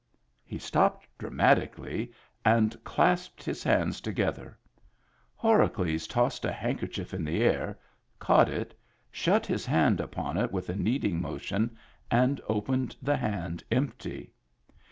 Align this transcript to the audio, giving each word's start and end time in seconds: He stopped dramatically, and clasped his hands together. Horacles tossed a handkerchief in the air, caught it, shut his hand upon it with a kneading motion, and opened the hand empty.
He 0.43 0.57
stopped 0.57 1.05
dramatically, 1.19 2.11
and 2.43 2.75
clasped 2.83 3.43
his 3.43 3.63
hands 3.63 4.01
together. 4.01 4.57
Horacles 5.35 6.07
tossed 6.07 6.43
a 6.43 6.51
handkerchief 6.51 7.13
in 7.13 7.23
the 7.23 7.43
air, 7.43 7.77
caught 8.17 8.49
it, 8.49 8.73
shut 9.11 9.45
his 9.45 9.63
hand 9.63 9.99
upon 9.99 10.37
it 10.39 10.51
with 10.51 10.71
a 10.71 10.75
kneading 10.75 11.21
motion, 11.21 11.77
and 12.09 12.41
opened 12.49 12.95
the 12.99 13.17
hand 13.17 13.63
empty. 13.69 14.33